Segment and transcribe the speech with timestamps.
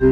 [0.00, 0.08] Dirty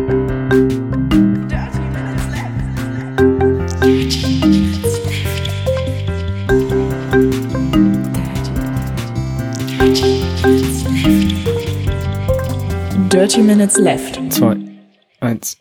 [13.40, 14.20] Minutes Left.
[14.30, 14.58] Zwei,
[15.20, 15.56] eins.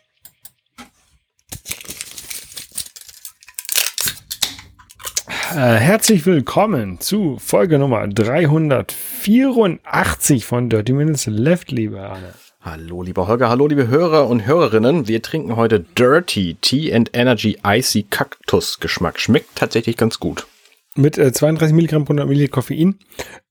[5.52, 12.34] Äh, herzlich willkommen zu Folge Nummer 384 von Dirty Minutes Left, liebe Arne.
[12.70, 15.08] Hallo, lieber Holger, hallo, liebe Hörer und Hörerinnen.
[15.08, 19.18] Wir trinken heute Dirty Tea and Energy Icy Cactus Geschmack.
[19.18, 20.46] Schmeckt tatsächlich ganz gut.
[20.94, 22.98] Mit äh, 32 Milligramm pro 100 Milliliter Koffein.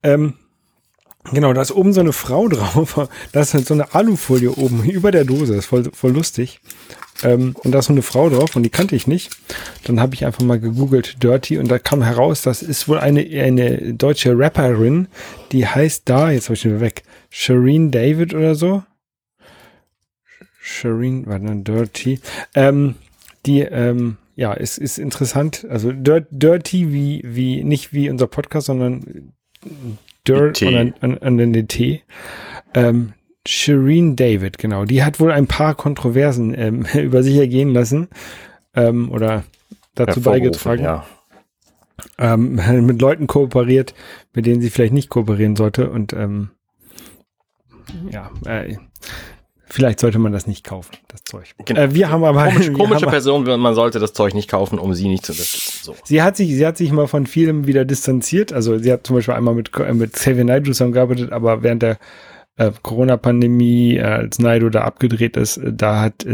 [0.04, 0.34] Ähm,
[1.32, 3.08] genau, da ist oben so eine Frau drauf.
[3.32, 5.54] Da ist halt so eine Alufolie oben über der Dose.
[5.54, 6.60] Das ist voll, voll lustig.
[7.24, 9.30] Ähm, und da ist so eine Frau drauf und die kannte ich nicht.
[9.82, 13.22] Dann habe ich einfach mal gegoogelt Dirty und da kam heraus, das ist wohl eine,
[13.22, 15.08] eine deutsche Rapperin,
[15.50, 18.84] die heißt da, jetzt habe ich den weg, Shireen David oder so.
[20.68, 22.20] Shireen, war dann Dirty.
[22.54, 22.94] Ähm,
[23.46, 25.66] die, ähm, ja, es ist interessant.
[25.68, 29.32] Also Dirt, Dirty wie, wie, nicht wie unser Podcast, sondern
[30.26, 32.02] Dirt an, an, an den T.
[32.74, 33.14] Ähm,
[33.46, 34.84] Shireen David, genau.
[34.84, 38.08] Die hat wohl ein paar Kontroversen ähm, über sich ergehen lassen
[38.74, 39.44] ähm, oder
[39.94, 40.84] dazu beigetragen.
[40.84, 41.06] Ja.
[42.18, 43.94] Ähm, mit Leuten kooperiert,
[44.34, 45.90] mit denen sie vielleicht nicht kooperieren sollte.
[45.90, 46.50] Und ähm,
[48.10, 48.76] ja, äh,
[49.68, 51.54] vielleicht sollte man das nicht kaufen, das Zeug.
[51.64, 51.80] Genau.
[51.80, 54.78] Äh, wir haben aber Komisch, wir komische haben, Person, man sollte das Zeug nicht kaufen,
[54.78, 55.80] um sie nicht zu unterstützen.
[55.82, 55.96] So.
[56.04, 58.52] Sie hat sich, sie hat sich mal von vielem wieder distanziert.
[58.52, 61.98] Also sie hat zum Beispiel einmal mit, äh, mit Xavier Naidoo zusammengearbeitet, aber während der
[62.58, 66.26] äh, Corona-Pandemie, äh, als Naido da abgedreht ist, äh, da hat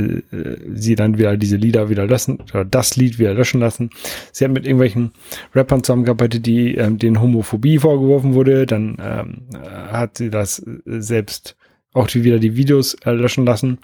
[0.74, 3.90] sie dann wieder diese Lieder wieder löschen, oder das Lied wieder löschen lassen.
[4.32, 5.12] Sie hat mit irgendwelchen
[5.54, 8.66] Rappern zusammengearbeitet, die ähm, denen Homophobie vorgeworfen wurde.
[8.66, 11.56] Dann ähm, äh, hat sie das selbst
[11.94, 13.78] auch die, wieder die Videos äh, löschen lassen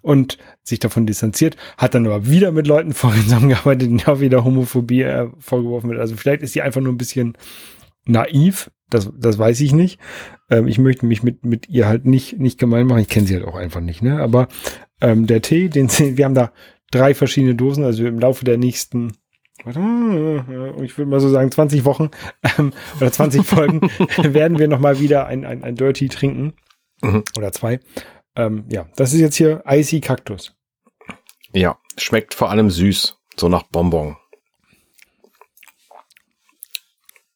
[0.00, 4.44] und sich davon distanziert, hat dann aber wieder mit Leuten vorhin zusammengearbeitet, denen auch wieder
[4.44, 6.00] Homophobie äh, vorgeworfen wird.
[6.00, 7.36] Also vielleicht ist sie einfach nur ein bisschen
[8.06, 10.00] naiv, das, das weiß ich nicht.
[10.50, 13.00] Ähm, ich möchte mich mit, mit ihr halt nicht, nicht gemein machen.
[13.00, 14.20] Ich kenne sie halt auch einfach nicht, ne?
[14.20, 14.48] Aber
[15.00, 16.52] ähm, der Tee, den wir haben da
[16.90, 19.12] drei verschiedene Dosen, also im Laufe der nächsten,
[19.66, 22.10] ich würde mal so sagen, 20 Wochen
[22.58, 23.90] ähm, oder 20 Folgen
[24.22, 26.54] werden wir nochmal wieder ein, ein, ein Dirty trinken.
[27.02, 27.24] Mhm.
[27.36, 27.80] Oder zwei.
[28.36, 30.54] Ähm, ja, das ist jetzt hier Icy Cactus.
[31.52, 34.16] Ja, schmeckt vor allem süß, so nach Bonbon.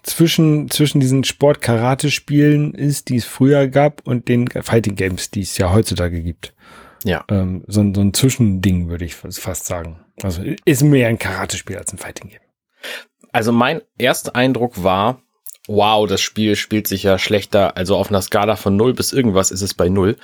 [0.03, 5.59] zwischen, zwischen diesen Sport-Karate-Spielen ist, die es früher gab, und den Fighting Games, die es
[5.59, 6.55] ja heutzutage gibt.
[7.05, 7.25] Ja.
[7.29, 10.01] Ähm, so, ein- so ein Zwischending, würde ich fast sagen.
[10.23, 12.41] Also ist mehr ein Karate-Spiel als ein Fighting Game.
[13.33, 15.23] Also mein erster Eindruck war,
[15.69, 19.51] wow, das Spiel spielt sich ja schlechter, also auf einer Skala von 0 bis irgendwas
[19.51, 20.17] ist es bei 0.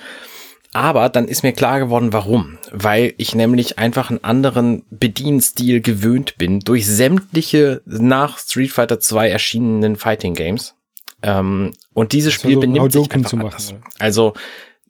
[0.73, 2.57] Aber dann ist mir klar geworden, warum.
[2.71, 9.29] Weil ich nämlich einfach einen anderen Bedienstil gewöhnt bin durch sämtliche nach Street Fighter 2
[9.29, 10.75] erschienenen Fighting Games.
[11.23, 13.71] Ähm, und dieses Spiel so benimmt sich einfach machen, anders.
[13.71, 13.81] oder?
[13.97, 14.33] Also,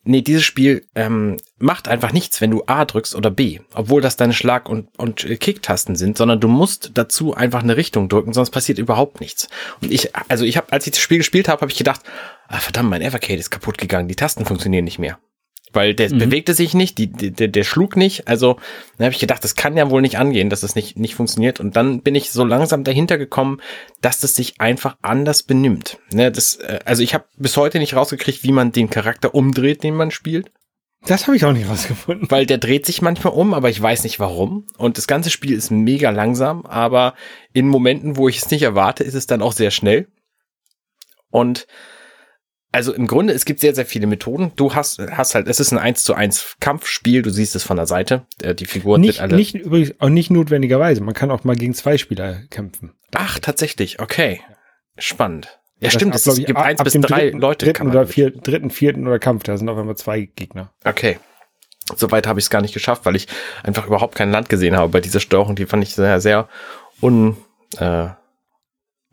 [0.07, 4.18] nee, dieses Spiel ähm, macht einfach nichts, wenn du A drückst oder B, obwohl das
[4.18, 8.34] deine Schlag- und, und äh, Kicktasten sind, sondern du musst dazu einfach eine Richtung drücken,
[8.34, 9.47] sonst passiert überhaupt nichts.
[9.81, 12.01] Und ich, also ich habe, als ich das Spiel gespielt habe, habe ich gedacht,
[12.47, 15.19] ah, verdammt, mein Evercade ist kaputt gegangen, die Tasten funktionieren nicht mehr.
[15.73, 16.19] Weil der Mhm.
[16.19, 18.28] bewegte sich nicht, die, der, der schlug nicht.
[18.28, 18.57] Also
[18.97, 21.59] dann habe ich gedacht, das kann ja wohl nicht angehen, dass das nicht, nicht funktioniert.
[21.59, 23.61] Und dann bin ich so langsam dahinter gekommen,
[24.01, 25.97] dass das sich einfach anders benimmt.
[26.11, 29.83] Ne, das, äh, also ich habe bis heute nicht rausgekriegt, wie man den Charakter umdreht,
[29.83, 30.51] den man spielt.
[31.06, 32.31] Das habe ich auch nicht rausgefunden.
[32.31, 34.65] Weil der dreht sich manchmal um, aber ich weiß nicht warum.
[34.77, 37.13] Und das ganze Spiel ist mega langsam, aber
[37.53, 40.07] in Momenten, wo ich es nicht erwarte, ist es dann auch sehr schnell.
[41.30, 41.68] Und
[42.77, 44.51] also im Grunde, es gibt sehr, sehr viele Methoden.
[44.56, 47.75] Du hast, hast halt, es ist ein 1 zu 1 Kampfspiel, du siehst es von
[47.75, 48.25] der Seite.
[48.41, 49.35] Äh, Die Figuren Nicht, sind alle.
[49.35, 51.01] nicht übrigens auch nicht notwendigerweise.
[51.01, 52.94] Man kann auch mal gegen zwei Spieler kämpfen.
[53.15, 54.41] Ach, tatsächlich, okay.
[55.00, 55.59] Spannend.
[55.79, 57.65] Ja, Das stimmt, ab, es ich, gibt ab- eins ab bis drei dritten, Leute.
[57.65, 60.71] Dritten oder vier, dritten, vierten oder Kampf, da sind auf einmal zwei Gegner.
[60.85, 61.18] Okay.
[61.95, 63.27] Soweit habe ich es gar nicht geschafft, weil ich
[63.63, 65.56] einfach überhaupt kein Land gesehen habe bei dieser Steuerung.
[65.56, 66.47] Die fand ich sehr, sehr
[67.01, 67.38] un,
[67.77, 68.09] äh,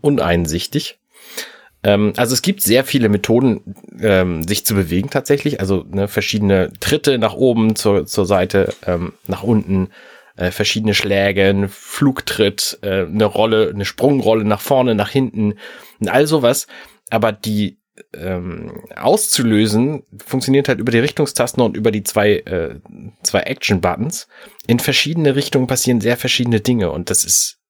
[0.00, 0.98] uneinsichtig.
[1.84, 5.60] Ähm, also es gibt sehr viele Methoden, ähm, sich zu bewegen tatsächlich.
[5.60, 9.90] Also ne, verschiedene Tritte nach oben, zur, zur Seite, ähm, nach unten,
[10.36, 15.54] äh, verschiedene Schläge, ein Flugtritt, äh, eine Rolle, eine Sprungrolle nach vorne, nach hinten
[16.00, 16.66] und all sowas.
[17.10, 17.78] Aber die
[18.14, 22.80] ähm, auszulösen, funktioniert halt über die Richtungstasten und über die zwei, äh,
[23.22, 24.26] zwei Action-Buttons.
[24.66, 27.60] In verschiedene Richtungen passieren sehr verschiedene Dinge und das ist,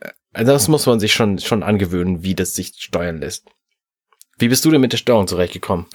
[0.00, 3.48] äh, also das muss man sich schon, schon angewöhnen, wie das sich steuern lässt.
[4.42, 5.86] Wie bist du denn mit der Steuerung zurechtgekommen?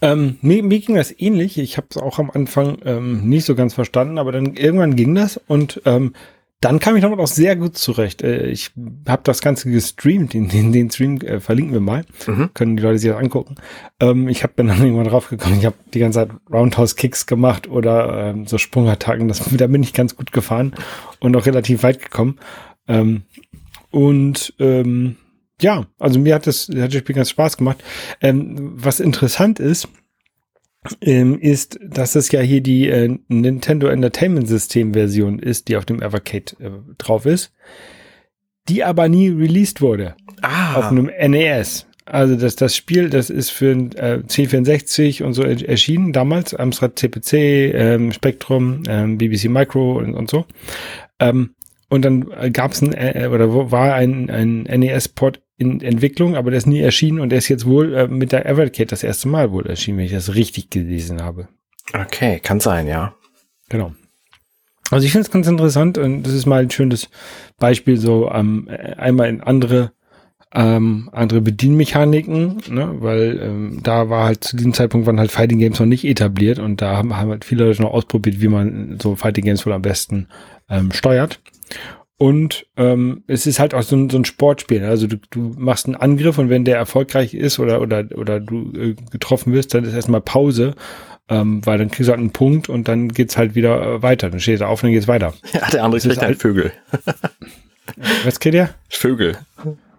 [0.00, 1.58] Ähm, mir, mir ging das ähnlich.
[1.58, 5.16] Ich habe es auch am Anfang ähm, nicht so ganz verstanden, aber dann irgendwann ging
[5.16, 6.12] das und ähm,
[6.60, 8.22] dann kam ich damit auch sehr gut zurecht.
[8.22, 8.70] Äh, ich
[9.08, 12.04] habe das Ganze gestreamt, den, den, den Stream äh, verlinken wir mal.
[12.28, 12.50] Mhm.
[12.54, 13.56] Können die Leute sich das angucken.
[13.98, 18.28] Ähm, ich habe dann irgendwann drauf gekommen, ich habe die ganze Zeit Roundhouse-Kicks gemacht oder
[18.28, 19.26] ähm, so Sprungattacken.
[19.26, 20.76] Das, da bin ich ganz gut gefahren
[21.18, 22.38] und auch relativ weit gekommen.
[22.86, 23.22] Ähm,
[23.90, 25.16] und ähm,
[25.60, 27.82] ja, also mir hat das, hat das Spiel ganz Spaß gemacht.
[28.20, 29.88] Ähm, was interessant ist,
[31.00, 35.84] ähm, ist, dass es ja hier die äh, Nintendo Entertainment System Version ist, die auf
[35.84, 37.52] dem Evercade äh, drauf ist,
[38.68, 40.14] die aber nie released wurde.
[40.42, 40.76] Ah.
[40.76, 41.86] Auf einem NES.
[42.04, 47.32] Also das, das Spiel, das ist für äh, C64 und so erschienen damals, Amstrad CPC,
[47.32, 50.46] ähm, Spectrum, ähm, BBC Micro und, und so.
[51.18, 51.56] Ähm,
[51.88, 56.58] und dann gab es ein, äh, oder war ein, ein NES-Port in Entwicklung, aber der
[56.58, 59.52] ist nie erschienen und der ist jetzt wohl äh, mit der Evercade das erste Mal
[59.52, 61.48] wohl erschienen, wenn ich das richtig gelesen habe.
[61.92, 63.14] Okay, kann sein, ja.
[63.68, 63.92] Genau.
[64.90, 67.08] Also ich finde es ganz interessant und das ist mal ein schönes
[67.58, 69.92] Beispiel, so ähm, einmal in andere
[70.54, 75.58] ähm, andere Bedienmechaniken, ne, weil ähm, da war halt zu diesem Zeitpunkt waren halt Fighting
[75.58, 78.98] Games noch nicht etabliert und da haben, haben halt viele Leute noch ausprobiert, wie man
[79.02, 80.28] so Fighting Games wohl am besten
[80.70, 81.40] ähm, steuert.
[82.18, 84.84] Und ähm, es ist halt auch so ein, so ein Sportspiel.
[84.84, 88.72] Also du, du machst einen Angriff und wenn der erfolgreich ist oder oder oder du
[88.74, 90.74] äh, getroffen wirst, dann ist erstmal Pause,
[91.28, 94.30] ähm, weil dann kriegst du halt einen Punkt und dann geht's halt wieder äh, weiter.
[94.30, 95.34] Dann stehst du auf und dann geht's weiter.
[95.52, 96.72] Ja, der andere kriegt halt Vögel.
[98.24, 98.70] Was geht der?
[98.88, 99.36] Vögel.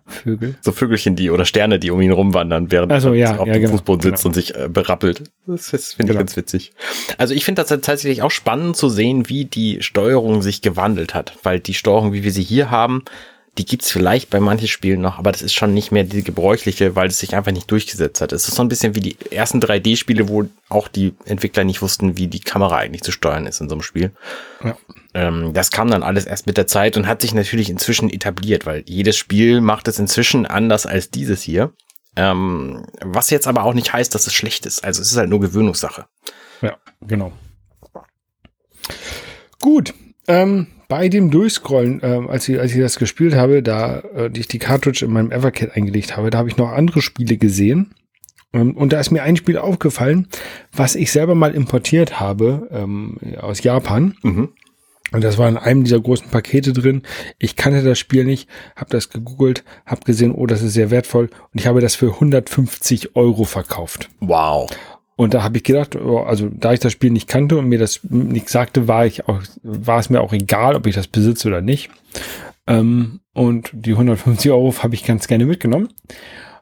[0.07, 0.55] Vögel.
[0.61, 3.53] So Vögelchen, die oder Sterne, die um ihn rumwandern, während also, ja, er auf ja,
[3.53, 4.29] dem genau, Fußboden sitzt genau.
[4.29, 5.23] und sich äh, berappelt.
[5.45, 6.19] Das, das finde Genau.
[6.21, 6.71] ich ganz witzig.
[7.17, 11.33] Also ich finde das tatsächlich auch spannend zu sehen, wie die Steuerung sich gewandelt hat,
[11.43, 13.03] weil die Steuerung, wie wir sie hier haben,
[13.57, 16.95] die gibt's vielleicht bei manchen Spielen noch, aber das ist schon nicht mehr die gebräuchliche,
[16.95, 18.31] weil es sich einfach nicht durchgesetzt hat.
[18.31, 22.17] Es ist so ein bisschen wie die ersten 3D-Spiele, wo auch die Entwickler nicht wussten,
[22.17, 24.11] wie die Kamera eigentlich zu steuern ist in so einem Spiel.
[24.63, 24.77] Ja.
[25.13, 28.65] Ähm, das kam dann alles erst mit der Zeit und hat sich natürlich inzwischen etabliert,
[28.65, 31.73] weil jedes Spiel macht es inzwischen anders als dieses hier.
[32.15, 34.83] Ähm, was jetzt aber auch nicht heißt, dass es schlecht ist.
[34.83, 36.05] Also es ist halt nur Gewöhnungssache.
[36.61, 37.31] Ja, genau.
[39.59, 39.93] Gut.
[40.27, 44.47] Ähm, bei dem Durchscrollen, ähm, als, ich, als ich das gespielt habe, da äh, ich
[44.47, 47.93] die Cartridge in meinem Evercade eingelegt habe, da habe ich noch andere Spiele gesehen.
[48.53, 50.27] Ähm, und da ist mir ein Spiel aufgefallen,
[50.71, 54.15] was ich selber mal importiert habe ähm, aus Japan.
[54.23, 54.49] Mhm.
[55.11, 57.03] Und das war in einem dieser großen Pakete drin.
[57.39, 61.29] Ich kannte das Spiel nicht, habe das gegoogelt, habe gesehen, oh, das ist sehr wertvoll.
[61.53, 64.09] Und ich habe das für 150 Euro verkauft.
[64.19, 64.69] Wow.
[65.17, 67.79] Und da habe ich gedacht, oh, also da ich das Spiel nicht kannte und mir
[67.79, 71.47] das nicht sagte, war ich auch, war es mir auch egal, ob ich das besitze
[71.47, 71.89] oder nicht.
[72.67, 75.89] Ähm, und die 150 Euro habe ich ganz gerne mitgenommen.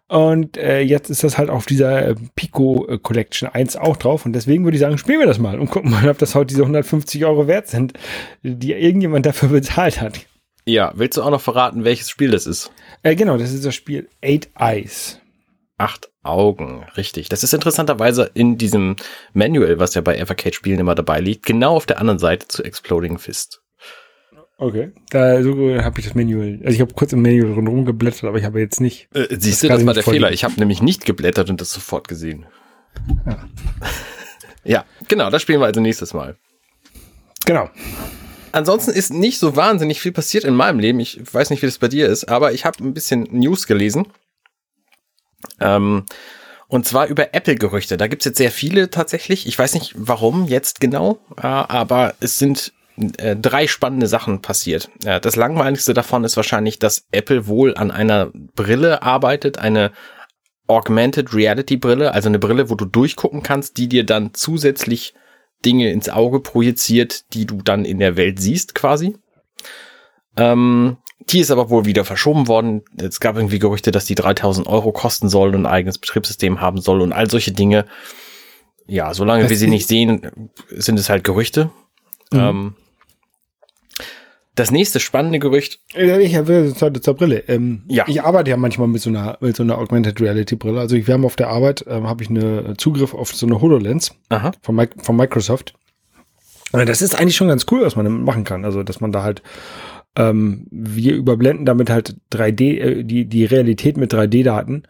[0.07, 4.25] Und äh, jetzt ist das halt auf dieser äh, Pico äh, Collection 1 auch drauf.
[4.25, 6.47] Und deswegen würde ich sagen, spielen wir das mal und gucken mal, ob das heute
[6.47, 7.93] diese 150 Euro wert sind,
[8.41, 10.19] die irgendjemand dafür bezahlt hat.
[10.65, 12.71] Ja, willst du auch noch verraten, welches Spiel das ist?
[13.03, 15.19] Äh, genau, das ist das Spiel Eight Eyes.
[15.77, 17.29] Acht Augen, richtig.
[17.29, 18.95] Das ist interessanterweise in diesem
[19.33, 23.17] Manual, was ja bei Evercade-Spielen immer dabei liegt, genau auf der anderen Seite zu Exploding
[23.17, 23.61] Fist.
[24.57, 24.91] Okay.
[25.09, 25.51] Da so
[25.81, 26.59] habe ich das Manual.
[26.63, 29.09] Also ich habe kurz im Manual rundherum geblättert, aber ich habe jetzt nicht.
[29.13, 30.03] Äh, siehst Das du, das war der.
[30.03, 30.31] Fehler.
[30.31, 32.45] Ich habe nämlich nicht geblättert und das sofort gesehen.
[33.25, 33.45] Ja.
[34.63, 36.37] ja, genau, das spielen wir also nächstes Mal.
[37.45, 37.69] Genau.
[38.53, 41.01] Ansonsten ist nicht so wahnsinnig viel passiert in meinem Leben.
[41.01, 44.07] Ich weiß nicht, wie das bei dir ist, aber ich habe ein bisschen News gelesen.
[45.59, 46.05] Ähm,
[46.67, 47.97] und zwar über Apple-Gerüchte.
[47.97, 49.47] Da gibt's jetzt sehr viele tatsächlich.
[49.47, 52.73] Ich weiß nicht, warum jetzt genau, äh, aber es sind
[53.17, 54.89] äh, drei spannende Sachen passiert.
[55.03, 59.91] Äh, das langweiligste davon ist wahrscheinlich, dass Apple wohl an einer Brille arbeitet, eine
[60.67, 65.13] Augmented Reality Brille, also eine Brille, wo du durchgucken kannst, die dir dann zusätzlich
[65.63, 69.15] Dinge ins Auge projiziert, die du dann in der Welt siehst quasi.
[70.37, 72.83] Ähm, die ist aber wohl wieder verschoben worden.
[72.97, 76.79] Es gab irgendwie Gerüchte, dass die 3000 Euro kosten soll und ein eigenes Betriebssystem haben
[76.81, 77.85] soll und all solche Dinge.
[78.87, 80.29] Ja, solange Das wir sie nicht sehen,
[80.69, 81.71] sind es halt Gerüchte.
[82.31, 82.39] Mhm.
[82.39, 82.75] Ähm,
[84.53, 85.79] Das nächste spannende Gerücht.
[85.95, 87.43] Ich habe zur, zur Brille.
[87.47, 88.05] Ähm, ja.
[88.07, 90.79] Ich arbeite ja manchmal mit so einer mit so einer Augmented Reality Brille.
[90.79, 94.11] Also wir haben auf der Arbeit ähm, habe ich eine Zugriff auf so eine Hololens
[94.29, 94.51] Aha.
[94.61, 95.73] Von, von Microsoft.
[96.71, 98.65] Das ist eigentlich schon ganz cool, was man damit machen kann.
[98.65, 99.41] Also dass man da halt
[100.15, 104.83] ähm, wir überblenden damit halt 3D äh, die die Realität mit 3D-Daten,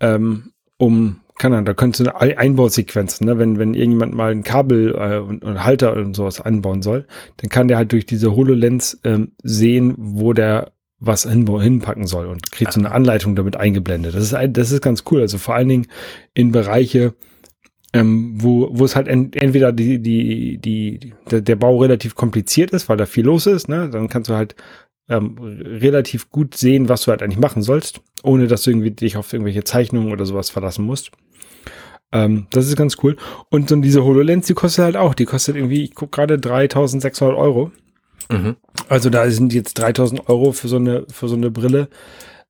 [0.00, 3.38] ähm, um kann er, da könntest du eine Einbausequenzen, ne?
[3.38, 7.06] wenn, wenn irgendjemand mal ein Kabel äh, und, und Halter und sowas anbauen soll,
[7.38, 12.26] dann kann der halt durch diese HoloLens ähm, sehen, wo der was hin, hinpacken soll
[12.26, 14.14] und kriegt so eine Anleitung damit eingeblendet.
[14.14, 15.20] Das ist, das ist ganz cool.
[15.20, 15.86] Also vor allen Dingen
[16.32, 17.14] in Bereiche,
[17.92, 22.70] ähm, wo, wo es halt ent, entweder die, die, die, der, der Bau relativ kompliziert
[22.70, 23.90] ist, weil da viel los ist, ne?
[23.90, 24.54] Dann kannst du halt
[25.08, 29.16] ähm, relativ gut sehen, was du halt eigentlich machen sollst, ohne dass du irgendwie dich
[29.16, 31.10] auf irgendwelche Zeichnungen oder sowas verlassen musst.
[32.12, 33.16] Ähm, das ist ganz cool.
[33.50, 37.36] Und so diese HoloLens, die kostet halt auch, die kostet irgendwie, ich gucke gerade 3600
[37.36, 37.72] Euro.
[38.30, 38.56] Mhm.
[38.88, 41.88] Also da sind jetzt 3000 Euro für so eine, für so eine Brille.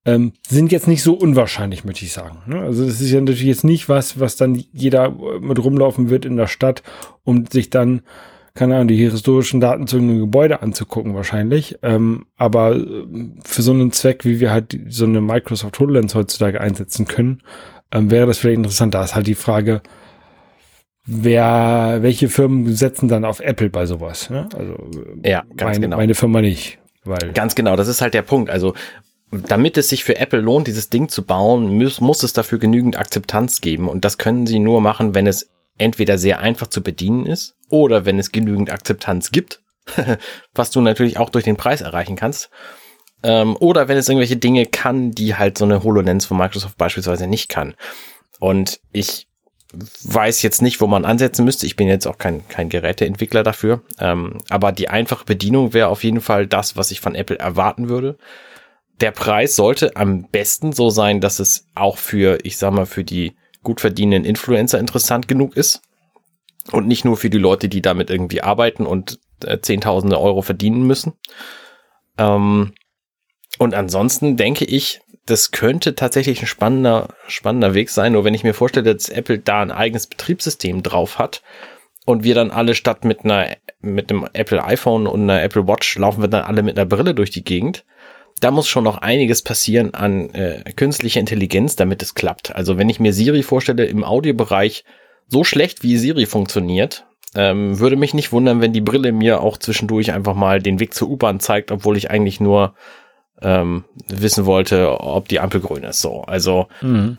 [0.04, 2.38] Ähm, sind jetzt nicht so unwahrscheinlich, möchte ich sagen.
[2.46, 2.60] Ne?
[2.60, 6.36] Also das ist ja natürlich jetzt nicht was, was dann jeder mit rumlaufen wird in
[6.36, 6.82] der Stadt,
[7.22, 8.02] um sich dann,
[8.54, 11.78] keine Ahnung, die historischen Daten zu einem Gebäude anzugucken wahrscheinlich.
[11.82, 13.04] Ähm, aber äh,
[13.44, 17.42] für so einen Zweck, wie wir halt so eine Microsoft HoloLens heutzutage einsetzen können,
[17.92, 18.94] ähm, wäre das vielleicht interessant.
[18.94, 19.82] Da ist halt die Frage,
[21.04, 24.30] wer, welche Firmen setzen dann auf Apple bei sowas?
[24.30, 24.48] Ne?
[24.56, 24.76] Also
[25.24, 25.96] ja, ganz meine, genau.
[25.96, 26.78] meine Firma nicht.
[27.04, 28.50] Weil ganz genau, das ist halt der Punkt.
[28.50, 28.74] Also
[29.32, 32.96] damit es sich für Apple lohnt, dieses Ding zu bauen, muss, muss es dafür genügend
[32.96, 33.88] Akzeptanz geben.
[33.88, 38.04] Und das können sie nur machen, wenn es entweder sehr einfach zu bedienen ist oder
[38.04, 39.62] wenn es genügend Akzeptanz gibt,
[40.54, 42.50] was du natürlich auch durch den Preis erreichen kannst.
[43.22, 47.26] Ähm, oder wenn es irgendwelche Dinge kann, die halt so eine HoloLens von Microsoft beispielsweise
[47.26, 47.74] nicht kann.
[48.38, 49.28] Und ich
[50.04, 51.64] weiß jetzt nicht, wo man ansetzen müsste.
[51.64, 53.80] Ich bin jetzt auch kein, kein Geräteentwickler dafür.
[53.98, 57.88] Ähm, aber die einfache Bedienung wäre auf jeden Fall das, was ich von Apple erwarten
[57.88, 58.18] würde.
[59.00, 63.04] Der Preis sollte am besten so sein, dass es auch für, ich sag mal, für
[63.04, 65.82] die gut verdienenden Influencer interessant genug ist.
[66.70, 70.86] Und nicht nur für die Leute, die damit irgendwie arbeiten und äh, Zehntausende Euro verdienen
[70.86, 71.14] müssen.
[72.18, 72.72] Ähm,
[73.58, 78.12] und ansonsten denke ich, das könnte tatsächlich ein spannender, spannender Weg sein.
[78.12, 81.42] Nur wenn ich mir vorstelle, dass Apple da ein eigenes Betriebssystem drauf hat
[82.06, 85.96] und wir dann alle statt mit einer, mit einem Apple iPhone und einer Apple Watch
[85.96, 87.84] laufen wir dann alle mit einer Brille durch die Gegend.
[88.42, 92.52] Da muss schon noch einiges passieren an äh, künstlicher Intelligenz, damit es klappt.
[92.52, 94.84] Also wenn ich mir Siri vorstelle im Audiobereich,
[95.28, 97.06] so schlecht wie Siri funktioniert,
[97.36, 100.92] ähm, würde mich nicht wundern, wenn die Brille mir auch zwischendurch einfach mal den Weg
[100.92, 102.74] zur U-Bahn zeigt, obwohl ich eigentlich nur
[103.40, 106.00] ähm, wissen wollte, ob die Ampel grün ist.
[106.00, 107.18] So, also mhm.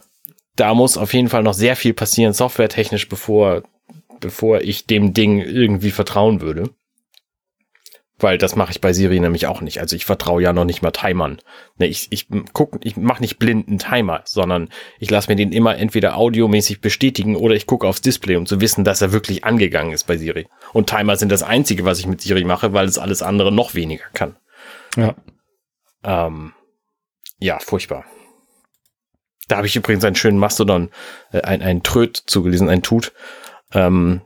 [0.58, 3.64] da muss auf jeden Fall noch sehr viel passieren, softwaretechnisch, bevor
[4.20, 6.70] bevor ich dem Ding irgendwie vertrauen würde.
[8.24, 9.82] Weil das mache ich bei Siri nämlich auch nicht.
[9.82, 11.40] Also ich vertraue ja noch nicht mal Timern.
[11.78, 15.78] Ne, ich ich guck, ich mache nicht blinden Timer, sondern ich lasse mir den immer
[15.78, 19.92] entweder audiomäßig bestätigen oder ich gucke aufs Display, um zu wissen, dass er wirklich angegangen
[19.92, 20.48] ist bei Siri.
[20.72, 23.76] Und Timer sind das einzige, was ich mit Siri mache, weil es alles andere noch
[23.76, 24.38] weniger kann.
[24.96, 25.16] Ja.
[26.06, 26.54] Ähm,
[27.40, 28.06] ja, furchtbar.
[29.50, 30.92] Da habe ich übrigens einen schönen Mastodon,
[31.34, 33.12] äh, ein, ein Tröd zugelesen, ein Tut.
[33.74, 34.22] Ähm,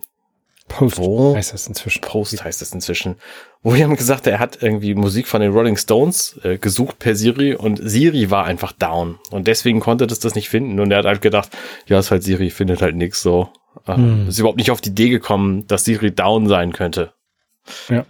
[0.67, 2.01] Post wo, heißt das inzwischen.
[2.01, 3.15] Post heißt das inzwischen.
[3.63, 7.15] Wo die haben gesagt, er hat irgendwie Musik von den Rolling Stones äh, gesucht per
[7.15, 9.17] Siri und Siri war einfach down.
[9.31, 10.79] Und deswegen konnte das das nicht finden.
[10.79, 11.49] Und er hat halt gedacht,
[11.87, 13.49] ja, ist halt Siri, findet halt nichts so.
[13.85, 14.27] Äh, hm.
[14.27, 17.13] Ist überhaupt nicht auf die Idee gekommen, dass Siri down sein könnte.
[17.89, 18.05] Ja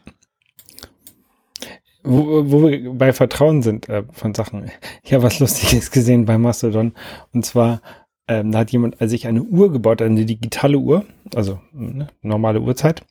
[2.08, 4.72] wo, wo wir bei Vertrauen sind äh, von Sachen.
[5.04, 6.94] Ich habe was Lustiges gesehen bei Mastodon.
[7.34, 7.82] Und zwar,
[8.28, 12.62] ähm, da hat jemand also sich eine Uhr gebaut, eine digitale Uhr, also ne, normale
[12.62, 13.06] Uhrzeit,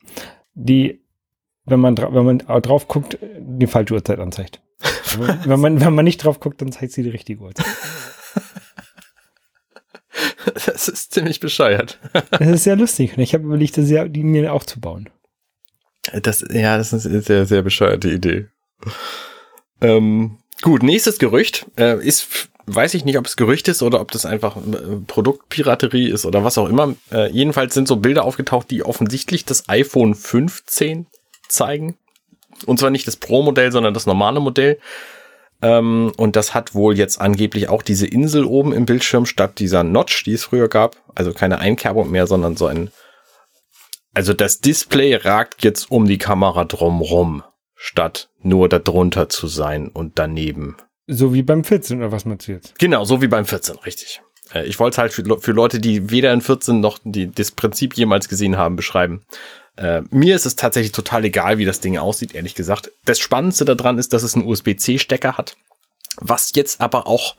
[0.55, 1.03] die,
[1.65, 4.63] wenn man, wenn man drauf guckt, die falsche Uhrzeit anzeigt.
[5.45, 7.67] wenn, man, wenn man nicht drauf guckt, dann zeigt sie die richtige Uhrzeit.
[10.65, 11.99] Das ist ziemlich bescheuert.
[12.31, 13.17] das ist sehr lustig.
[13.17, 15.11] Und ich habe überlegt, das ja, die mir aufzubauen.
[16.23, 18.47] Das, ja, das ist eine sehr, sehr bescheuerte Idee.
[19.81, 24.11] Ähm, gut, nächstes Gerücht äh, ist, weiß ich nicht, ob es Gerücht ist oder ob
[24.11, 26.95] das einfach äh, Produktpiraterie ist oder was auch immer.
[27.13, 31.07] Äh, jedenfalls sind so Bilder aufgetaucht, die offensichtlich das iPhone 15
[31.49, 31.97] zeigen.
[32.65, 34.79] Und zwar nicht das Pro-Modell, sondern das normale Modell.
[35.63, 39.85] Ähm, und das hat wohl jetzt angeblich auch diese Insel oben im Bildschirm statt dieser
[39.85, 40.97] Notch, die es früher gab.
[41.15, 42.91] Also keine Einkerbung mehr, sondern so ein.
[44.13, 47.43] Also das Display ragt jetzt um die Kamera drumrum
[47.75, 50.77] statt nur darunter zu sein und daneben.
[51.07, 52.79] So wie beim 14 oder was meinst du jetzt?
[52.79, 54.21] Genau, so wie beim 14, richtig.
[54.53, 57.95] Äh, ich wollte es halt für, Leute, die weder in 14 noch die, das Prinzip
[57.95, 59.23] jemals gesehen haben, beschreiben.
[59.77, 62.91] Äh, mir ist es tatsächlich total egal, wie das Ding aussieht, ehrlich gesagt.
[63.05, 65.57] Das Spannendste daran ist, dass es einen USB-C-Stecker hat.
[66.19, 67.37] Was jetzt aber auch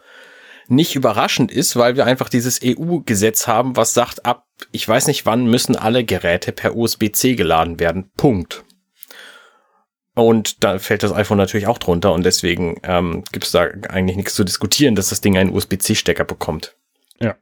[0.68, 5.26] nicht überraschend ist, weil wir einfach dieses EU-Gesetz haben, was sagt, ab, ich weiß nicht
[5.26, 8.12] wann, müssen alle Geräte per USB-C geladen werden.
[8.18, 8.64] Punkt.
[10.18, 14.18] Und da fällt das iPhone natürlich auch drunter und deswegen ähm, gibt es da eigentlich
[14.18, 16.76] nichts zu diskutieren, dass das Ding einen USB-C-Stecker bekommt.
[17.20, 17.36] Ja.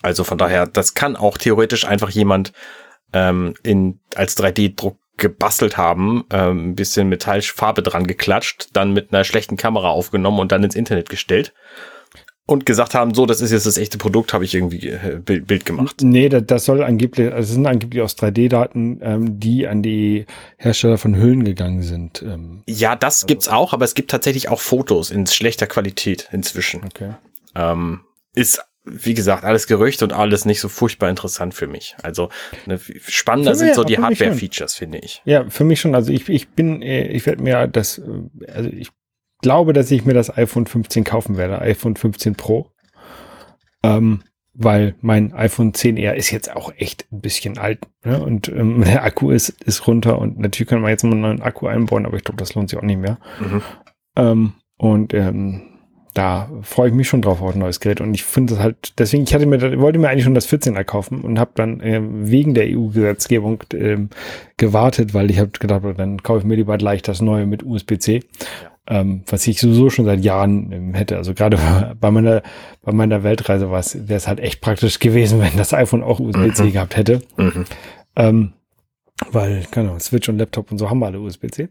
[0.00, 2.52] Also von daher, das kann auch theoretisch einfach jemand
[3.12, 9.24] ähm, in als 3D-Druck gebastelt haben, ähm, ein bisschen Metallfarbe dran geklatscht, dann mit einer
[9.24, 11.54] schlechten Kamera aufgenommen und dann ins Internet gestellt
[12.48, 15.46] und gesagt haben, so, das ist jetzt das echte Produkt, habe ich irgendwie äh, Bild,
[15.46, 15.96] Bild gemacht.
[16.00, 20.24] Nee, das, das soll angeblich, also es sind angeblich aus 3D-Daten, ähm, die an die
[20.56, 22.22] Hersteller von Hüllen gegangen sind.
[22.22, 22.62] Ähm.
[22.66, 26.84] Ja, das gibt's auch, aber es gibt tatsächlich auch Fotos in schlechter Qualität inzwischen.
[26.84, 27.16] Okay.
[27.54, 28.00] Ähm,
[28.34, 31.94] ist wie gesagt, alles Gerücht und alles nicht so furchtbar interessant für mich.
[32.02, 32.30] Also
[32.64, 35.20] ne, spannender sind so die Hardware-Features, finde ich.
[35.26, 35.94] Ja, für mich schon.
[35.94, 38.88] Also ich, ich bin, äh, ich werde mir das, äh, also ich
[39.40, 42.70] glaube, dass ich mir das iPhone 15 kaufen werde, iPhone 15 Pro.
[43.82, 44.22] Ähm,
[44.60, 47.86] weil mein iPhone 10R ist jetzt auch echt ein bisschen alt.
[48.04, 48.20] Ne?
[48.20, 51.42] Und ähm, der Akku ist, ist runter und natürlich kann man jetzt mal einen neuen
[51.42, 53.18] Akku einbauen, aber ich glaube, das lohnt sich auch nicht mehr.
[53.40, 53.62] Mhm.
[54.16, 55.62] Ähm, und ähm,
[56.14, 58.00] da freue ich mich schon drauf auf ein neues Gerät.
[58.00, 60.82] Und ich finde es halt, deswegen, ich hatte mir, wollte mir eigentlich schon das 14er
[60.82, 63.98] kaufen und habe dann äh, wegen der EU-Gesetzgebung äh,
[64.56, 68.16] gewartet, weil ich habe gedacht, dann kaufe ich mir lieber gleich das neue mit USB-C.
[68.16, 71.16] Ja ähm, was ich sowieso schon seit Jahren ähm, hätte.
[71.16, 71.58] Also gerade
[72.00, 72.42] bei meiner,
[72.82, 76.20] bei meiner Weltreise war es, wäre es halt echt praktisch gewesen, wenn das iPhone auch
[76.20, 76.72] USB-C mhm.
[76.72, 77.22] gehabt hätte.
[77.36, 77.64] Mhm.
[78.16, 78.52] Ähm,
[79.32, 81.68] weil, genau, Switch und Laptop und so haben wir alle USB-C.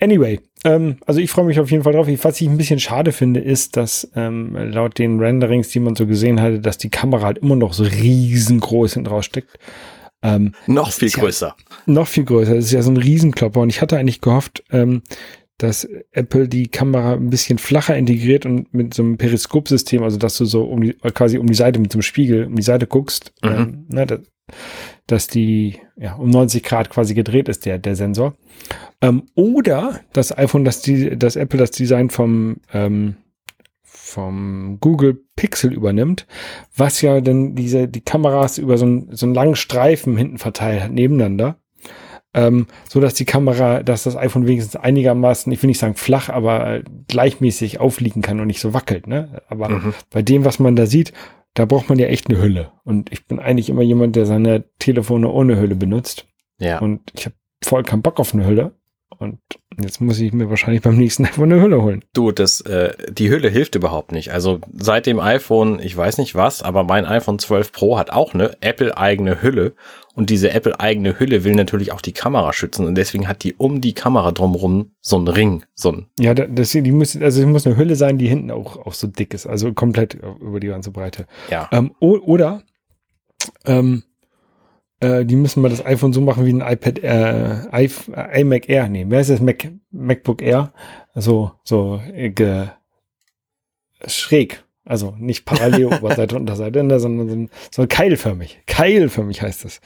[0.00, 2.08] Anyway, ähm, also ich freue mich auf jeden Fall drauf.
[2.22, 6.06] Was ich ein bisschen schade finde, ist, dass ähm, laut den Renderings, die man so
[6.06, 9.58] gesehen hatte, dass die Kamera halt immer noch so riesengroß hinten raussteckt.
[10.22, 11.54] Ähm, noch viel größer.
[11.58, 12.54] Ja, noch viel größer.
[12.54, 13.60] Das ist ja so ein Riesenklopper.
[13.60, 15.02] Und ich hatte eigentlich gehofft, ähm,
[15.58, 20.36] dass Apple die Kamera ein bisschen flacher integriert und mit so einem Periskopsystem, also dass
[20.36, 22.86] du so um die, quasi um die Seite mit so einem Spiegel um die Seite
[22.86, 23.50] guckst, mhm.
[23.50, 24.20] ähm, ne, dass,
[25.06, 28.34] dass die ja um 90 Grad quasi gedreht ist, der, der Sensor.
[29.00, 33.16] Ähm, oder das iPhone, dass die, dass Apple das Design vom, ähm,
[33.82, 36.26] vom Google Pixel übernimmt,
[36.76, 40.82] was ja dann diese, die Kameras über so einen, so einen langen Streifen hinten verteilt
[40.82, 41.58] hat, nebeneinander
[42.36, 46.28] ähm, so dass die Kamera, dass das iPhone wenigstens einigermaßen, ich will nicht sagen flach,
[46.28, 49.06] aber gleichmäßig aufliegen kann und nicht so wackelt.
[49.06, 49.42] Ne?
[49.48, 49.94] Aber mhm.
[50.10, 51.14] bei dem, was man da sieht,
[51.54, 52.72] da braucht man ja echt eine Hülle.
[52.84, 56.26] Und ich bin eigentlich immer jemand, der seine Telefone ohne Hülle benutzt.
[56.58, 56.78] Ja.
[56.78, 58.75] Und ich habe voll keinen Bock auf eine Hülle.
[59.08, 59.38] Und
[59.80, 62.04] jetzt muss ich mir wahrscheinlich beim nächsten iPhone eine Hülle holen.
[62.12, 64.32] Du, das, äh, die Hülle hilft überhaupt nicht.
[64.32, 68.34] Also seit dem iPhone, ich weiß nicht was, aber mein iPhone 12 Pro hat auch
[68.34, 69.74] eine Apple-eigene Hülle.
[70.14, 72.86] Und diese Apple-eigene Hülle will natürlich auch die Kamera schützen.
[72.86, 75.64] Und deswegen hat die um die Kamera drumherum so einen Ring.
[75.74, 78.76] So ein ja, das, die muss, also es muss eine Hülle sein, die hinten auch,
[78.86, 79.46] auch so dick ist.
[79.46, 81.26] Also komplett über die ganze Breite.
[81.50, 81.68] Ja.
[81.72, 82.62] Ähm, oder
[83.66, 84.02] ähm,
[85.00, 87.90] äh, die müssen mal das iPhone so machen wie ein iPad, äh, I,
[88.40, 88.88] iMac Air.
[88.88, 89.40] Nee, wer ist das?
[89.40, 90.72] Mac, MacBook Air.
[91.14, 92.68] So, so äh, ge,
[94.06, 94.64] schräg.
[94.84, 98.60] Also nicht parallel Oberseite und Unterseite, ne, sondern so, so keilförmig.
[98.66, 99.80] Keilförmig heißt das.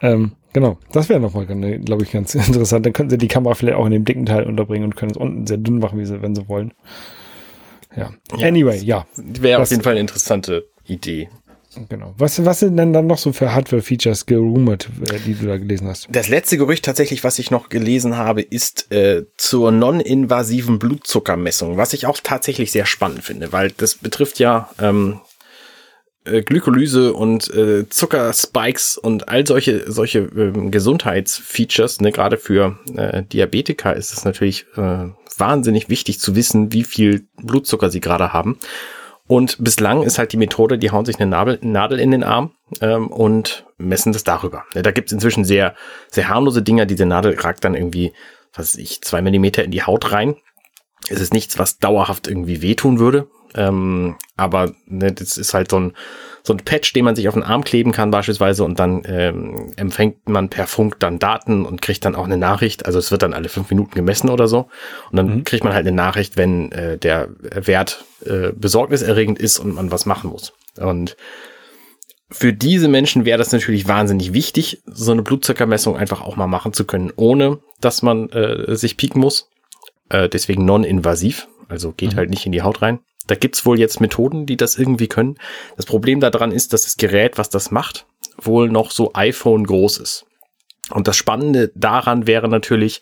[0.00, 2.84] Ähm, genau, das wäre nochmal, glaube ich, ganz interessant.
[2.84, 5.16] Dann könnten sie die Kamera vielleicht auch in dem dicken Teil unterbringen und können es
[5.16, 6.74] unten sehr dünn machen, wie sie, wenn sie wollen.
[7.96, 8.10] Ja.
[8.36, 9.06] ja anyway, ja.
[9.16, 11.28] Wäre auf jeden Fall eine interessante Idee.
[11.88, 12.14] Genau.
[12.18, 15.88] Was, was sind denn dann noch so für Hardware-Features gerumort, äh, die du da gelesen
[15.88, 16.08] hast?
[16.10, 21.92] Das letzte Gerücht tatsächlich, was ich noch gelesen habe, ist äh, zur non-invasiven Blutzuckermessung, was
[21.92, 25.20] ich auch tatsächlich sehr spannend finde, weil das betrifft ja ähm,
[26.24, 32.00] äh, Glykolyse und äh, Zuckerspikes und all solche solche äh, Gesundheitsfeatures.
[32.00, 37.26] Ne, gerade für äh, Diabetiker ist es natürlich äh, wahnsinnig wichtig zu wissen, wie viel
[37.42, 38.58] Blutzucker sie gerade haben.
[39.28, 42.52] Und bislang ist halt die Methode, die hauen sich eine Nadel, Nadel in den Arm
[42.80, 44.64] ähm, und messen das darüber.
[44.74, 45.74] Da gibt es inzwischen sehr,
[46.08, 46.86] sehr harmlose Dinger.
[46.86, 48.12] Diese Nadel ragt dann irgendwie,
[48.52, 50.36] was weiß ich, zwei Millimeter in die Haut rein.
[51.08, 53.28] Es ist nichts, was dauerhaft irgendwie wehtun würde.
[53.54, 55.92] Ähm, aber ne, das ist halt so ein,
[56.42, 59.72] so ein Patch, den man sich auf den Arm kleben kann beispielsweise und dann ähm,
[59.76, 62.86] empfängt man per Funk dann Daten und kriegt dann auch eine Nachricht.
[62.86, 64.68] Also es wird dann alle fünf Minuten gemessen oder so.
[65.10, 65.44] Und dann mhm.
[65.44, 70.06] kriegt man halt eine Nachricht, wenn äh, der Wert äh, besorgniserregend ist und man was
[70.06, 70.52] machen muss.
[70.78, 71.16] Und
[72.30, 76.72] für diese Menschen wäre das natürlich wahnsinnig wichtig, so eine Blutzuckermessung einfach auch mal machen
[76.72, 79.48] zu können, ohne dass man äh, sich pieken muss.
[80.08, 82.16] Äh, deswegen non-invasiv, also geht mhm.
[82.16, 83.00] halt nicht in die Haut rein.
[83.26, 85.36] Da gibt's wohl jetzt Methoden, die das irgendwie können.
[85.76, 88.06] Das Problem daran ist, dass das Gerät, was das macht,
[88.36, 90.26] wohl noch so iPhone groß ist.
[90.90, 93.00] Und das Spannende daran wäre natürlich,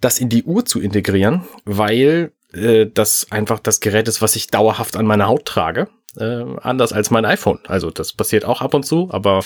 [0.00, 4.48] das in die Uhr zu integrieren, weil äh, das einfach das Gerät ist, was ich
[4.48, 5.88] dauerhaft an meiner Haut trage.
[6.18, 7.60] Äh, anders als mein iPhone.
[7.66, 9.42] Also das passiert auch ab und zu, aber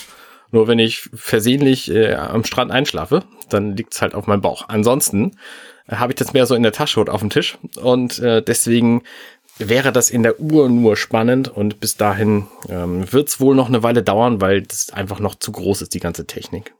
[0.51, 4.65] nur wenn ich versehentlich äh, am Strand einschlafe, dann liegt's halt auf meinem Bauch.
[4.67, 5.37] Ansonsten
[5.89, 9.03] habe ich das mehr so in der Tasche oder auf dem Tisch und äh, deswegen
[9.57, 13.67] wäre das in der Uhr nur spannend und bis dahin ähm, wird es wohl noch
[13.67, 16.73] eine Weile dauern, weil das einfach noch zu groß ist, die ganze Technik.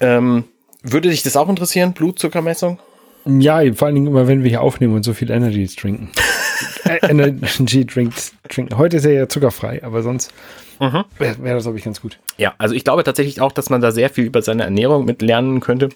[0.00, 0.44] Ähm,
[0.82, 2.78] würde dich das auch interessieren, Blutzuckermessung?
[3.26, 6.10] Ja, vor allen Dingen immer, wenn wir hier aufnehmen und so viel Energy trinken.
[6.84, 8.78] äh, Energy Drinks trinken.
[8.78, 10.32] Heute ist er ja zuckerfrei, aber sonst
[10.78, 11.04] mhm.
[11.18, 12.18] wäre wär das, glaube ich, ganz gut.
[12.36, 15.20] Ja, also ich glaube tatsächlich auch, dass man da sehr viel über seine Ernährung mit
[15.20, 15.88] lernen könnte,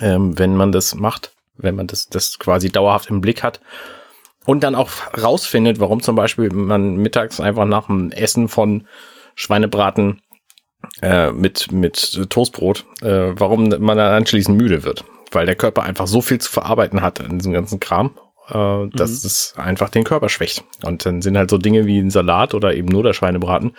[0.00, 3.60] ähm, wenn man das macht wenn man das, das quasi dauerhaft im Blick hat.
[4.46, 8.86] Und dann auch rausfindet, warum zum Beispiel man mittags einfach nach dem Essen von
[9.34, 10.22] Schweinebraten
[11.02, 15.04] äh, mit, mit Toastbrot, äh, warum man dann anschließend müde wird.
[15.30, 18.18] Weil der Körper einfach so viel zu verarbeiten hat in diesem ganzen Kram,
[18.48, 19.26] äh, dass mhm.
[19.26, 20.64] es einfach den Körper schwächt.
[20.82, 23.76] Und dann sind halt so Dinge wie ein Salat oder eben nur der Schweinebraten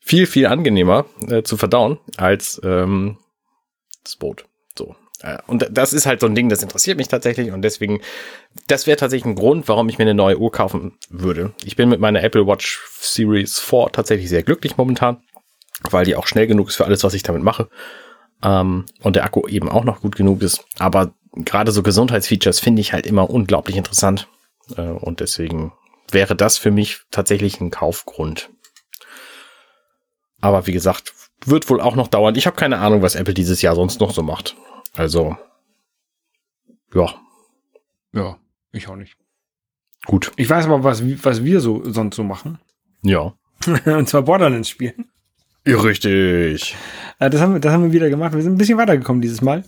[0.00, 3.18] viel, viel angenehmer äh, zu verdauen als ähm,
[4.02, 4.46] das Brot.
[5.22, 8.00] Äh, und das ist halt so ein Ding, das interessiert mich tatsächlich und deswegen,
[8.66, 11.52] das wäre tatsächlich ein Grund, warum ich mir eine neue Uhr kaufen würde.
[11.64, 15.22] Ich bin mit meiner Apple Watch Series 4 tatsächlich sehr glücklich momentan,
[15.90, 17.68] weil die auch schnell genug ist für alles, was ich damit mache.
[18.42, 20.64] Ähm, und der Akku eben auch noch gut genug ist.
[20.78, 24.28] Aber gerade so Gesundheitsfeatures finde ich halt immer unglaublich interessant.
[24.76, 25.72] Äh, und deswegen
[26.10, 28.50] wäre das für mich tatsächlich ein Kaufgrund.
[30.40, 31.12] Aber wie gesagt,
[31.44, 32.34] wird wohl auch noch dauern.
[32.34, 34.56] Ich habe keine Ahnung, was Apple dieses Jahr sonst noch so macht.
[34.96, 35.36] Also,
[36.94, 37.14] ja.
[38.12, 38.36] Ja,
[38.72, 39.16] ich auch nicht.
[40.06, 40.32] Gut.
[40.36, 42.58] Ich weiß aber, was, was wir so sonst so machen.
[43.02, 43.32] Ja.
[43.86, 45.06] Und zwar Borderlands spielen.
[45.66, 46.76] Ja, richtig.
[47.18, 48.34] Äh, das haben, wir, das haben wir wieder gemacht.
[48.34, 49.64] Wir sind ein bisschen weitergekommen dieses Mal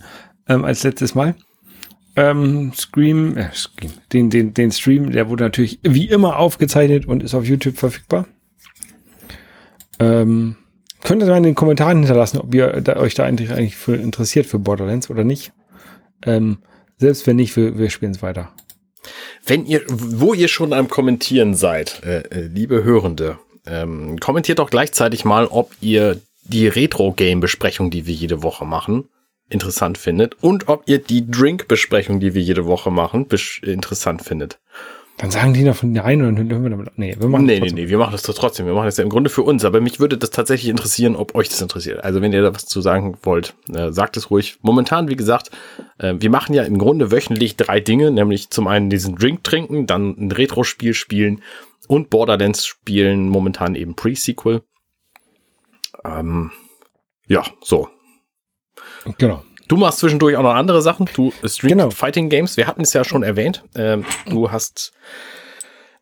[0.47, 1.35] ähm, als letztes Mal.
[2.15, 7.23] Ähm, Scream, äh, Scream, den, den, den Stream, der wurde natürlich wie immer aufgezeichnet und
[7.23, 8.27] ist auf YouTube verfügbar.
[9.97, 10.57] Ähm,
[11.03, 14.45] Könnt ihr mal in den Kommentaren hinterlassen, ob ihr da, euch da eigentlich, für interessiert
[14.45, 15.51] für Borderlands oder nicht.
[16.25, 16.59] Ähm,
[16.97, 18.51] selbst wenn nicht, wir, wir spielen es weiter.
[19.45, 24.69] Wenn ihr, wo ihr schon am Kommentieren seid, äh, äh, liebe Hörende, ähm, kommentiert doch
[24.69, 29.09] gleichzeitig mal, ob ihr die Retro-Game-Besprechung, die wir jede Woche machen,
[29.49, 33.27] interessant findet und ob ihr die Drink-Besprechung, die wir jede Woche machen,
[33.61, 34.59] interessant findet.
[35.17, 36.97] Dann sagen die noch von der einen und dann hören wir damit.
[36.97, 38.65] Nee, wir machen nee, das nee, nee, wir machen das doch trotzdem.
[38.65, 39.63] Wir machen das ja im Grunde für uns.
[39.63, 42.03] Aber mich würde das tatsächlich interessieren, ob euch das interessiert.
[42.03, 44.57] Also wenn ihr da was zu sagen wollt, äh, sagt es ruhig.
[44.63, 45.51] Momentan, wie gesagt,
[45.99, 49.85] äh, wir machen ja im Grunde wöchentlich drei Dinge, nämlich zum einen diesen Drink trinken,
[49.85, 51.41] dann ein Retro-Spiel spielen
[51.87, 54.63] und Borderlands spielen, momentan eben Pre-Sequel.
[56.03, 56.51] Ähm,
[57.27, 57.87] ja, so.
[59.17, 59.43] Genau.
[59.67, 61.09] Du machst zwischendurch auch noch andere Sachen.
[61.13, 61.89] Du streamst genau.
[61.89, 62.57] Fighting Games.
[62.57, 63.63] Wir hatten es ja schon erwähnt.
[63.75, 64.93] Ähm, du hast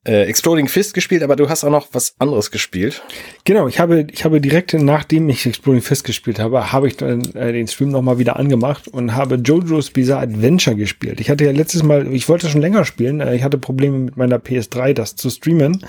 [0.04, 3.04] äh, Exploding Fist gespielt, aber du hast auch noch was anderes gespielt.
[3.43, 7.21] Genau, ich habe, ich habe direkt nachdem ich Exploding Fist gespielt habe, habe ich dann
[7.36, 11.19] äh, den Stream nochmal wieder angemacht und habe JoJo's Bizarre Adventure gespielt.
[11.19, 14.17] Ich hatte ja letztes Mal, ich wollte schon länger spielen, äh, ich hatte Probleme mit
[14.17, 15.86] meiner PS3, das zu streamen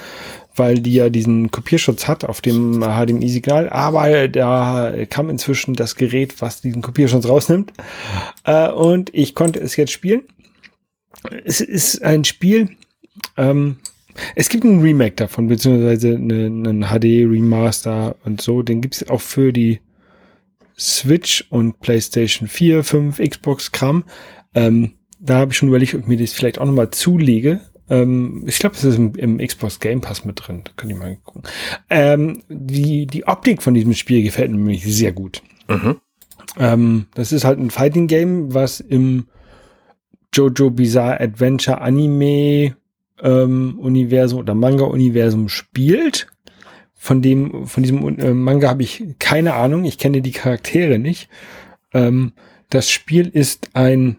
[0.54, 6.40] weil die ja diesen Kopierschutz hat auf dem HDMI-Signal, aber da kam inzwischen das Gerät,
[6.40, 7.72] was diesen Kopierschutz rausnimmt
[8.44, 10.22] äh, und ich konnte es jetzt spielen.
[11.44, 12.70] Es ist ein Spiel,
[13.36, 13.76] ähm,
[14.34, 19.52] es gibt einen Remake davon, beziehungsweise einen HD-Remaster und so, den gibt es auch für
[19.52, 19.80] die
[20.78, 24.04] Switch und PlayStation 4, 5, Xbox-Kram.
[24.54, 27.60] Ähm, da habe ich schon überlegt, ob ich mir das vielleicht auch nochmal zulege,
[27.92, 30.62] ähm, ich glaube, es ist im, im, Xbox Game Pass mit drin.
[30.64, 31.42] Da könnt ihr mal gucken.
[31.90, 35.42] Ähm, die, die Optik von diesem Spiel gefällt mir nämlich sehr gut.
[35.68, 36.00] Mhm.
[36.58, 39.26] Ähm, das ist halt ein Fighting Game, was im
[40.34, 42.76] Jojo Bizarre Adventure Anime
[43.20, 46.28] ähm, Universum oder Manga Universum spielt.
[46.94, 49.84] Von dem, von diesem äh, Manga habe ich keine Ahnung.
[49.84, 51.28] Ich kenne die Charaktere nicht.
[51.92, 52.32] Ähm,
[52.70, 54.16] das Spiel ist ein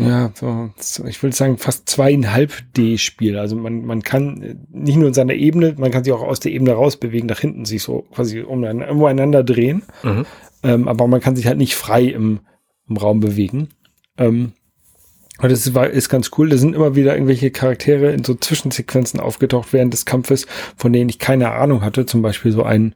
[0.00, 0.70] ja, so,
[1.06, 3.38] ich würde sagen, fast zweieinhalb D-Spiel.
[3.38, 6.40] Also man, man kann äh, nicht nur in seiner Ebene, man kann sich auch aus
[6.40, 9.82] der Ebene rausbewegen, nach hinten sich so quasi umeinander drehen.
[10.02, 10.26] Mhm.
[10.62, 12.40] Ähm, aber man kann sich halt nicht frei im,
[12.88, 13.68] im Raum bewegen.
[14.16, 14.52] Ähm,
[15.40, 16.48] und das ist, ist ganz cool.
[16.48, 21.08] Da sind immer wieder irgendwelche Charaktere in so Zwischensequenzen aufgetaucht während des Kampfes, von denen
[21.08, 22.06] ich keine Ahnung hatte.
[22.06, 22.94] Zum Beispiel so ein,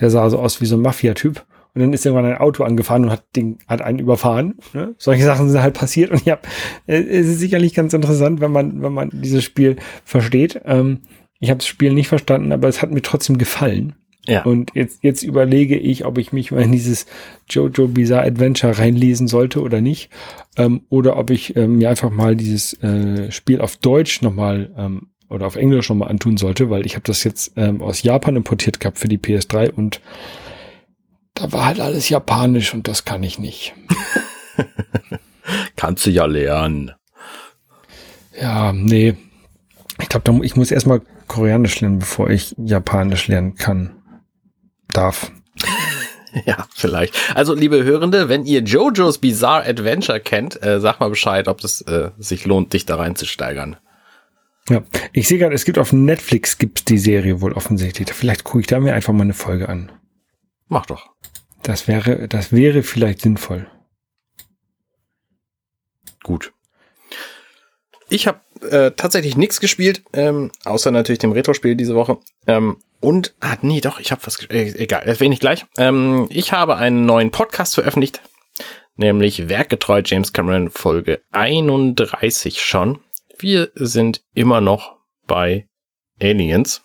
[0.00, 1.44] der sah so aus wie so ein Mafia-Typ.
[1.74, 4.54] Und dann ist irgendwann ein Auto angefahren und hat, den, hat einen überfahren.
[4.72, 4.94] Ne?
[4.96, 6.38] Solche Sachen sind halt passiert und ja,
[6.86, 10.60] es ist sicherlich ganz interessant, wenn man, wenn man dieses Spiel versteht.
[10.64, 11.00] Ähm,
[11.40, 13.94] ich habe das Spiel nicht verstanden, aber es hat mir trotzdem gefallen.
[14.26, 14.42] Ja.
[14.44, 17.06] Und jetzt, jetzt überlege ich, ob ich mich mal in dieses
[17.50, 20.10] Jojo Bizarre Adventure reinlesen sollte oder nicht.
[20.56, 25.08] Ähm, oder ob ich ähm, mir einfach mal dieses äh, Spiel auf Deutsch nochmal ähm,
[25.28, 28.80] oder auf Englisch nochmal antun sollte, weil ich habe das jetzt ähm, aus Japan importiert
[28.80, 30.00] gehabt für die PS3 und
[31.44, 33.74] da war halt alles japanisch und das kann ich nicht.
[35.76, 36.92] Kannst du ja lernen.
[38.40, 39.14] Ja, nee.
[40.00, 43.96] Ich glaube, ich muss erstmal Koreanisch lernen, bevor ich Japanisch lernen kann
[44.88, 45.30] darf.
[46.46, 47.14] Ja, vielleicht.
[47.36, 51.82] Also, liebe Hörende, wenn ihr JoJo's Bizarre Adventure kennt, äh, sag mal Bescheid, ob es
[51.82, 53.76] äh, sich lohnt, dich da reinzusteigern.
[54.68, 58.12] Ja, ich sehe gerade, es gibt auf Netflix gibt's die Serie wohl offensichtlich.
[58.12, 59.92] Vielleicht gucke ich da mir einfach mal eine Folge an.
[60.68, 61.10] Mach doch.
[61.62, 63.66] Das wäre, das wäre vielleicht sinnvoll.
[66.22, 66.52] Gut.
[68.08, 72.18] Ich habe äh, tatsächlich nichts gespielt, ähm, außer natürlich dem Retro-Spiel diese Woche.
[72.46, 75.66] Ähm, und, ah, nee, doch, ich habe was, äh, egal, erwähne ich gleich.
[75.78, 78.20] Ähm, ich habe einen neuen Podcast veröffentlicht,
[78.96, 83.00] nämlich Werkgetreu James Cameron Folge 31 schon.
[83.38, 84.96] Wir sind immer noch
[85.26, 85.66] bei
[86.20, 86.83] Aliens.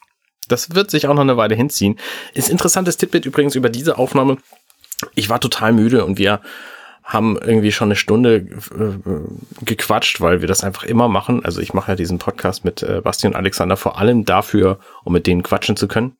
[0.51, 1.97] Das wird sich auch noch eine Weile hinziehen.
[2.33, 4.37] Ist interessantes Tippet übrigens über diese Aufnahme.
[5.15, 6.41] Ich war total müde und wir
[7.09, 11.43] haben irgendwie schon eine Stunde äh, gequatscht, weil wir das einfach immer machen.
[11.43, 15.13] Also ich mache ja diesen Podcast mit äh, Basti und Alexander vor allem dafür, um
[15.13, 16.17] mit denen quatschen zu können.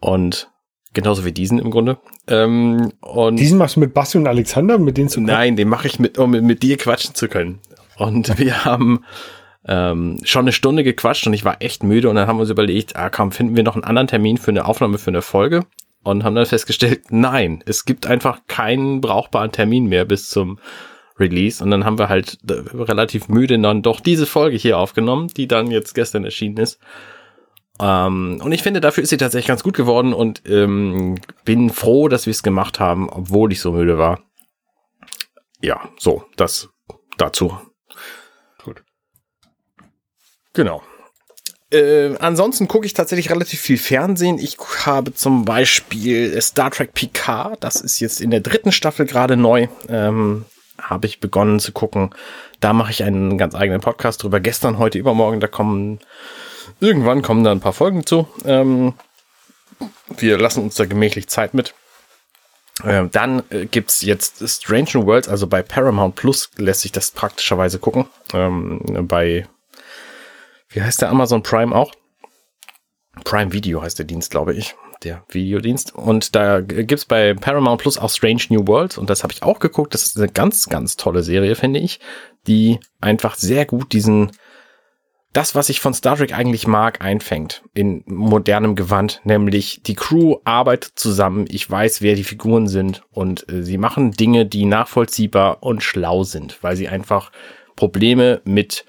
[0.00, 0.50] Und
[0.94, 1.98] genauso wie diesen im Grunde.
[2.28, 5.36] Ähm, und diesen machst du mit Basti und Alexander, mit denen zu quatschen?
[5.36, 7.60] Nein, den mache ich mit, um mit dir quatschen zu können.
[7.98, 9.04] Und wir haben
[9.66, 12.50] ähm, schon eine Stunde gequatscht und ich war echt müde und dann haben wir uns
[12.50, 15.64] überlegt, ah komm, finden wir noch einen anderen Termin für eine Aufnahme für eine Folge
[16.02, 20.58] und haben dann festgestellt, nein, es gibt einfach keinen brauchbaren Termin mehr bis zum
[21.18, 21.62] Release.
[21.62, 25.48] Und dann haben wir halt äh, relativ müde dann doch diese Folge hier aufgenommen, die
[25.48, 26.78] dann jetzt gestern erschienen ist.
[27.80, 32.08] Ähm, und ich finde, dafür ist sie tatsächlich ganz gut geworden und ähm, bin froh,
[32.08, 34.20] dass wir es gemacht haben, obwohl ich so müde war.
[35.60, 36.68] Ja, so, das
[37.18, 37.58] dazu.
[40.56, 40.82] Genau.
[41.70, 44.38] Äh, ansonsten gucke ich tatsächlich relativ viel Fernsehen.
[44.38, 47.62] Ich habe zum Beispiel Star Trek Picard.
[47.62, 49.68] Das ist jetzt in der dritten Staffel gerade neu.
[49.88, 50.46] Ähm,
[50.80, 52.14] habe ich begonnen zu gucken.
[52.60, 54.40] Da mache ich einen ganz eigenen Podcast drüber.
[54.40, 55.40] Gestern, heute, übermorgen.
[55.40, 56.00] Da kommen
[56.80, 58.26] irgendwann kommen da ein paar Folgen zu.
[58.46, 58.94] Ähm,
[60.16, 61.74] wir lassen uns da gemächlich Zeit mit.
[62.82, 67.10] Ähm, dann äh, gibt's jetzt Strange New Worlds, also bei Paramount Plus lässt sich das
[67.10, 68.06] praktischerweise gucken.
[68.32, 69.46] Ähm, bei
[70.76, 71.90] wie heißt der Amazon Prime auch?
[73.24, 74.74] Prime Video heißt der Dienst, glaube ich.
[75.02, 75.94] Der Videodienst.
[75.94, 78.98] Und da gibt's bei Paramount Plus auch Strange New Worlds.
[78.98, 79.94] Und das habe ich auch geguckt.
[79.94, 81.98] Das ist eine ganz, ganz tolle Serie, finde ich.
[82.46, 84.32] Die einfach sehr gut diesen,
[85.32, 87.62] das, was ich von Star Trek eigentlich mag, einfängt.
[87.72, 89.22] In modernem Gewand.
[89.24, 91.46] Nämlich die Crew arbeitet zusammen.
[91.48, 93.02] Ich weiß, wer die Figuren sind.
[93.12, 96.62] Und äh, sie machen Dinge, die nachvollziehbar und schlau sind.
[96.62, 97.32] Weil sie einfach
[97.76, 98.84] Probleme mit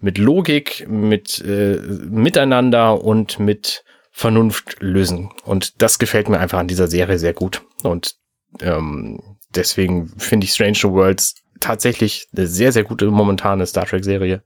[0.00, 5.30] mit Logik, mit äh, Miteinander und mit Vernunft lösen.
[5.44, 7.62] Und das gefällt mir einfach an dieser Serie sehr gut.
[7.82, 8.16] Und
[8.60, 14.42] ähm, deswegen finde ich Strange Worlds tatsächlich eine sehr, sehr gute momentane Star Trek-Serie.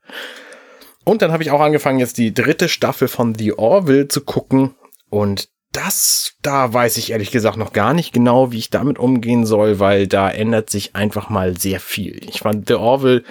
[1.05, 4.75] Und dann habe ich auch angefangen, jetzt die dritte Staffel von The Orville zu gucken.
[5.11, 9.47] Und das, da weiß ich ehrlich gesagt noch gar nicht genau, wie ich damit umgehen
[9.47, 12.21] soll, weil da ändert sich einfach mal sehr viel.
[12.29, 13.25] Ich fand The Orville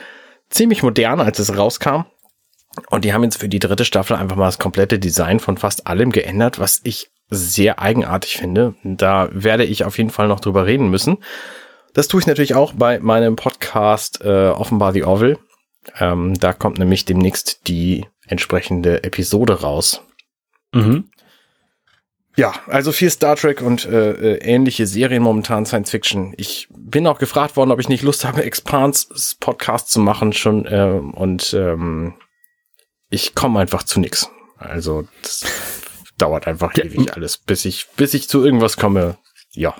[0.51, 2.05] ziemlich modern, als es rauskam.
[2.89, 5.87] Und die haben jetzt für die dritte Staffel einfach mal das komplette Design von fast
[5.87, 8.75] allem geändert, was ich sehr eigenartig finde.
[8.83, 11.17] Da werde ich auf jeden Fall noch drüber reden müssen.
[11.93, 15.39] Das tue ich natürlich auch bei meinem Podcast äh, Offenbar The Orville.
[15.99, 20.01] Ähm, da kommt nämlich demnächst die entsprechende Episode raus.
[20.73, 21.09] Mhm.
[22.37, 26.33] Ja, also viel Star Trek und äh, äh, ähnliche Serien momentan Science Fiction.
[26.37, 30.65] Ich bin auch gefragt worden, ob ich nicht Lust habe, Expans Podcast zu machen schon
[30.65, 32.13] äh, und ähm,
[33.09, 34.29] ich komme einfach zu nix.
[34.57, 35.45] Also das
[36.17, 36.85] dauert einfach ja.
[36.85, 39.17] ewig alles, bis ich bis ich zu irgendwas komme.
[39.51, 39.75] Ja.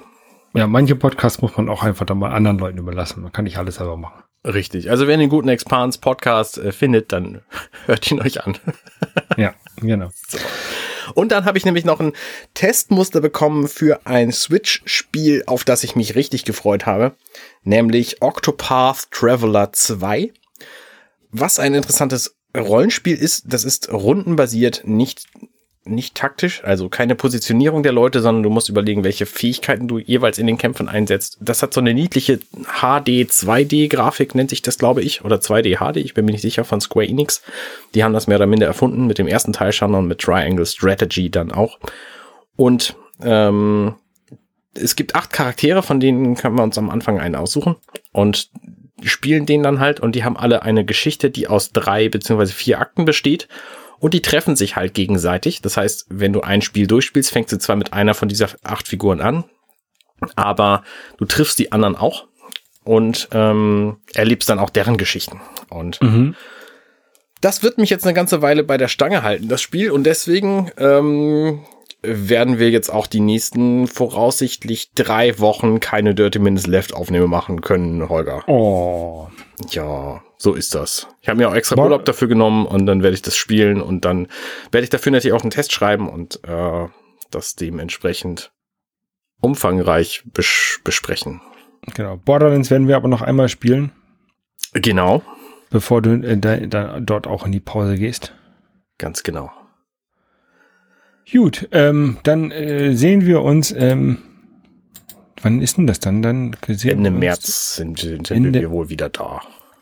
[0.53, 3.23] Ja, manche Podcasts muss man auch einfach dann mal anderen Leuten überlassen.
[3.23, 4.23] Man kann nicht alles selber machen.
[4.43, 4.89] Richtig.
[4.89, 7.41] Also wenn ihr einen guten Expans Podcast äh, findet, dann
[7.85, 8.57] hört ihn euch an.
[9.37, 10.09] ja, genau.
[10.27, 10.37] So.
[11.13, 12.13] Und dann habe ich nämlich noch ein
[12.53, 17.15] Testmuster bekommen für ein Switch-Spiel, auf das ich mich richtig gefreut habe,
[17.63, 20.31] nämlich Octopath Traveler 2.
[21.31, 25.27] Was ein interessantes Rollenspiel ist, das ist rundenbasiert, nicht
[25.83, 30.37] nicht taktisch, also keine Positionierung der Leute, sondern du musst überlegen, welche Fähigkeiten du jeweils
[30.37, 31.37] in den Kämpfen einsetzt.
[31.41, 35.77] Das hat so eine niedliche HD 2D Grafik nennt sich das, glaube ich, oder 2D
[35.77, 37.41] HD, ich bin mir nicht sicher von Square Enix.
[37.95, 40.67] Die haben das mehr oder minder erfunden mit dem ersten Teil schon und mit Triangle
[40.67, 41.79] Strategy dann auch.
[42.55, 43.95] Und ähm,
[44.75, 47.75] es gibt acht Charaktere, von denen können wir uns am Anfang einen aussuchen
[48.11, 48.49] und
[49.03, 52.79] spielen den dann halt und die haben alle eine Geschichte, die aus drei beziehungsweise vier
[52.79, 53.47] Akten besteht
[54.01, 55.61] und die treffen sich halt gegenseitig.
[55.61, 58.87] Das heißt, wenn du ein Spiel durchspielst, fängst du zwar mit einer von dieser acht
[58.87, 59.45] Figuren an,
[60.35, 60.83] aber
[61.17, 62.27] du triffst die anderen auch
[62.83, 65.39] und ähm, erlebst dann auch deren Geschichten.
[65.69, 66.35] Und mhm.
[67.41, 69.91] das wird mich jetzt eine ganze Weile bei der Stange halten, das Spiel.
[69.91, 71.63] Und deswegen ähm,
[72.01, 77.61] werden wir jetzt auch die nächsten voraussichtlich drei Wochen keine Dirty Minutes Left Aufnahme machen
[77.61, 78.43] können, Holger.
[78.47, 79.27] Oh.
[79.69, 81.07] Ja, so ist das.
[81.21, 84.05] Ich habe mir auch extra Urlaub dafür genommen und dann werde ich das spielen und
[84.05, 84.27] dann
[84.71, 86.87] werde ich dafür natürlich auch einen Test schreiben und äh,
[87.29, 88.51] das dementsprechend
[89.39, 91.41] umfangreich bes besprechen.
[91.93, 92.17] Genau.
[92.17, 93.91] Borderlands werden wir aber noch einmal spielen.
[94.73, 95.21] Genau.
[95.69, 98.33] Bevor du äh, da, da, dort auch in die Pause gehst.
[98.97, 99.51] Ganz genau.
[101.31, 103.71] Gut, ähm, dann äh, sehen wir uns.
[103.71, 104.17] Ähm,
[105.39, 106.23] wann ist denn das dann?
[106.23, 109.41] Dann Ende März sind, sind Ende, wir wohl wieder da.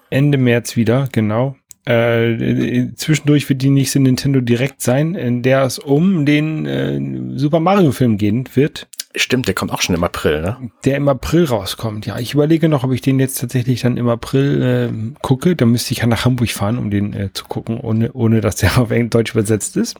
[0.09, 1.55] Ende März wieder, genau.
[1.87, 7.37] Äh, äh, zwischendurch wird die nächste Nintendo Direkt sein, in der es um den äh,
[7.39, 8.87] Super Mario Film gehen wird.
[9.15, 10.69] Stimmt, der kommt auch schon im April, ne?
[10.85, 12.19] Der im April rauskommt, ja.
[12.19, 15.55] Ich überlege noch, ob ich den jetzt tatsächlich dann im April äh, gucke.
[15.55, 18.57] Da müsste ich ja nach Hamburg fahren, um den äh, zu gucken, ohne, ohne dass
[18.57, 19.99] der auf Deutsch übersetzt ist.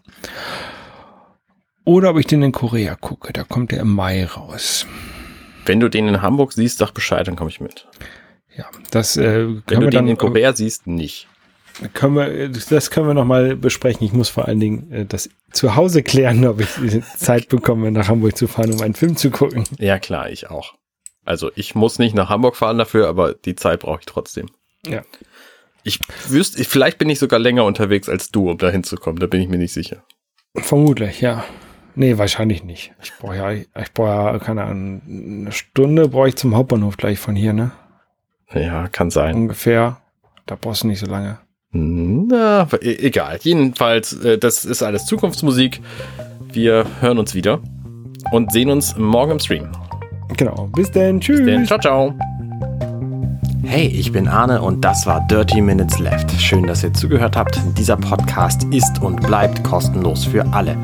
[1.86, 3.34] Oder ob ich den in Korea gucke.
[3.34, 4.86] Da kommt der im Mai raus.
[5.66, 7.88] Wenn du den in Hamburg siehst, sag Bescheid, dann komme ich mit.
[8.60, 11.30] Ja, das äh, können Wenn du wir den dann, in Korea siehst, nicht.
[11.94, 14.06] Können wir, das können wir noch mal besprechen.
[14.06, 16.68] Ich muss vor allen Dingen äh, das zu Hause klären, ob ich
[17.18, 19.64] Zeit bekomme, nach Hamburg zu fahren, um einen Film zu gucken.
[19.78, 20.74] Ja, klar, ich auch.
[21.24, 24.50] Also ich muss nicht nach Hamburg fahren dafür, aber die Zeit brauche ich trotzdem.
[24.86, 25.04] Ja.
[25.84, 29.22] Ich wüsste, vielleicht bin ich sogar länger unterwegs als du, um da hinzukommen.
[29.22, 30.04] Da bin ich mir nicht sicher.
[30.58, 31.46] Vermutlich, ja.
[31.96, 32.92] Nee, wahrscheinlich nicht.
[33.02, 37.20] Ich brauche ja, ich brauche ja, keine Ahnung, eine Stunde brauche ich zum Hauptbahnhof gleich
[37.20, 37.72] von hier, ne?
[38.54, 39.36] Ja, kann sein.
[39.36, 39.98] Ungefähr.
[40.46, 41.38] Da brauchst du nicht so lange.
[41.72, 43.38] Na, e, egal.
[43.42, 45.82] Jedenfalls, äh, das ist alles Zukunftsmusik.
[46.52, 47.60] Wir hören uns wieder
[48.32, 49.70] und sehen uns morgen im Stream.
[50.38, 50.68] Genau.
[50.76, 51.22] Bis denn.
[51.22, 51.38] Tschüss.
[51.38, 51.66] Bis denn.
[51.66, 52.14] Ciao, ciao.
[53.64, 56.32] Hey, ich bin Arne und das war Dirty Minutes Left.
[56.32, 57.60] Schön, dass ihr zugehört habt.
[57.78, 60.76] Dieser Podcast ist und bleibt kostenlos für alle.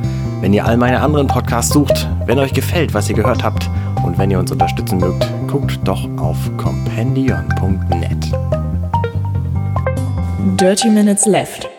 [0.41, 3.67] Wenn ihr all meine anderen Podcasts sucht, wenn euch gefällt, was ihr gehört habt
[4.05, 8.31] und wenn ihr uns unterstützen mögt, guckt doch auf compendion.net.
[10.59, 11.74] Dirty Minutes Left.